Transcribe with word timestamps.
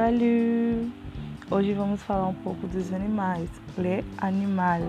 Salut! 0.00 0.90
Hoje 1.50 1.74
vamos 1.74 2.02
falar 2.04 2.26
um 2.26 2.32
pouco 2.32 2.66
dos 2.66 2.90
animais. 2.90 3.50
Le 3.76 4.02
animal. 4.16 4.80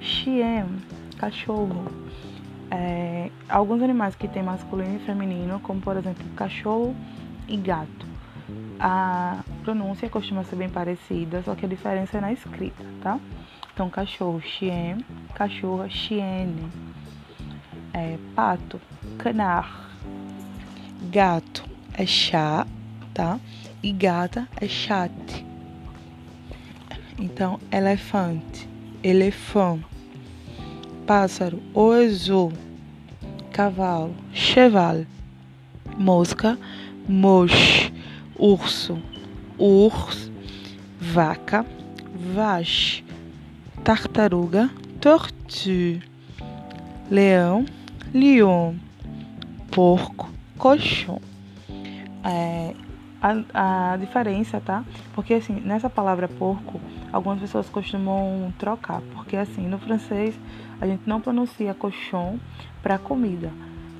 Chien, 0.00 0.66
cachorro. 1.18 1.90
É, 2.70 3.28
alguns 3.48 3.82
animais 3.82 4.14
que 4.14 4.28
têm 4.28 4.44
masculino 4.44 4.94
e 4.94 4.98
feminino, 5.00 5.58
como 5.58 5.80
por 5.80 5.96
exemplo 5.96 6.24
cachorro 6.36 6.94
e 7.48 7.56
gato. 7.56 8.06
A 8.78 9.42
pronúncia 9.64 10.08
costuma 10.08 10.44
ser 10.44 10.54
bem 10.54 10.68
parecida, 10.68 11.42
só 11.42 11.56
que 11.56 11.66
a 11.66 11.68
diferença 11.68 12.16
é 12.18 12.20
na 12.20 12.32
escrita, 12.32 12.84
tá? 13.02 13.18
Então, 13.72 13.90
cachorro, 13.90 14.40
chien, 14.40 14.98
cachorra, 15.34 15.88
chienne. 15.88 16.70
É, 17.92 18.16
pato, 18.36 18.80
canard. 19.18 19.68
Gato 21.10 21.64
é 21.94 22.06
chá, 22.06 22.64
tá? 23.14 23.40
E 23.82 23.92
gata 23.92 24.48
é 24.60 24.66
chate. 24.66 25.46
Então, 27.18 27.60
elefante, 27.70 28.68
elefante. 29.02 29.86
Pássaro, 31.06 31.62
oiseau. 31.72 32.52
Cavalo, 33.52 34.14
cheval. 34.32 35.06
Mosca, 35.96 36.58
moche. 37.08 37.92
Urso, 38.36 38.98
urs. 39.58 40.30
Vaca, 40.98 41.64
vache. 42.34 43.04
Tartaruga, 43.84 44.70
tortue. 45.00 46.02
Leão, 47.10 47.64
lion. 48.12 48.74
Porco, 49.70 50.30
cochon. 50.58 51.20
É, 52.24 52.74
a, 53.24 53.92
a 53.92 53.96
diferença, 53.96 54.60
tá? 54.60 54.84
Porque 55.14 55.32
assim, 55.34 55.54
nessa 55.60 55.88
palavra 55.88 56.28
porco, 56.28 56.78
algumas 57.10 57.40
pessoas 57.40 57.70
costumam 57.70 58.52
trocar, 58.58 59.00
porque 59.14 59.36
assim, 59.36 59.66
no 59.66 59.78
francês 59.78 60.38
a 60.78 60.86
gente 60.86 61.08
não 61.08 61.20
pronuncia 61.20 61.72
cochon 61.72 62.38
para 62.82 62.98
comida. 62.98 63.50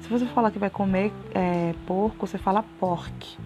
Se 0.03 0.09
você 0.09 0.27
falar 0.27 0.51
que 0.51 0.59
vai 0.59 0.69
comer 0.69 1.11
é, 1.35 1.75
porco, 1.87 2.27
você 2.27 2.37
fala 2.37 2.63
porc, 2.79 3.39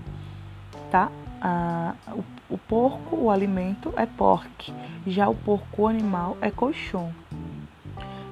tá? 0.90 1.12
Ah, 1.40 1.94
o, 2.08 2.24
o, 2.54 2.58
porco, 2.58 3.14
o 3.14 3.30
alimento 3.30 3.94
é 3.96 4.04
porc, 4.04 4.72
já 5.06 5.28
o 5.28 5.34
porco 5.36 5.82
o 5.82 5.86
animal 5.86 6.36
é 6.40 6.50
cochon. 6.50 7.12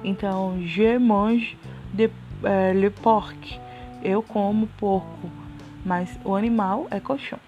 Então, 0.03 0.59
je 0.59 0.99
mange 0.99 1.57
de, 1.93 2.09
é, 2.43 2.73
le 2.73 2.89
porc, 2.89 3.57
eu 4.03 4.21
como 4.21 4.67
porco 4.67 5.46
mas 5.85 6.09
o 6.23 6.35
animal 6.35 6.87
é 6.91 6.99
colchão. 6.99 7.39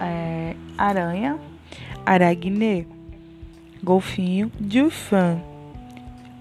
É, 0.00 0.54
aranha, 0.76 1.38
araignê, 2.04 2.86
golfinho, 3.82 4.50
dauphin, 4.58 5.40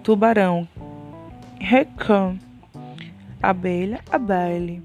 tubarão, 0.03 0.67
requin, 1.59 2.39
abelha, 3.41 4.01
abeille, 4.11 4.83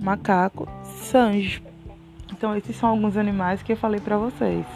macaco, 0.00 0.68
sanjo. 1.02 1.62
Então 2.32 2.56
esses 2.56 2.76
são 2.76 2.90
alguns 2.90 3.16
animais 3.16 3.62
que 3.62 3.72
eu 3.72 3.76
falei 3.76 4.00
para 4.00 4.16
vocês. 4.16 4.66